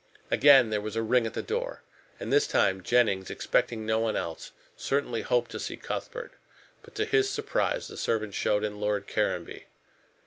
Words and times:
Again 0.31 0.71
there 0.71 0.81
was 0.81 0.95
a 0.95 1.03
ring 1.03 1.27
at 1.27 1.35
the 1.35 1.43
door, 1.43 1.83
and 2.19 2.33
this 2.33 2.47
time 2.47 2.81
Jennings, 2.81 3.29
expecting 3.29 3.85
no 3.85 3.99
one 3.99 4.15
else, 4.15 4.51
certainly 4.75 5.21
hoped 5.21 5.51
to 5.51 5.59
see 5.59 5.77
Cuthbert. 5.77 6.31
But, 6.81 6.95
to 6.95 7.05
his 7.05 7.29
surprise, 7.29 7.87
the 7.87 7.97
servant 7.97 8.33
showed 8.33 8.63
in 8.63 8.79
Lord 8.81 9.05
Caranby. 9.05 9.65